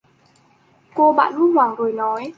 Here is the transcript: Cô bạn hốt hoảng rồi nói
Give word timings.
Cô 0.95 1.13
bạn 1.13 1.33
hốt 1.33 1.51
hoảng 1.55 1.75
rồi 1.75 1.93
nói 1.93 2.29